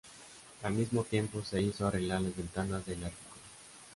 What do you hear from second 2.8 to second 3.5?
del ático.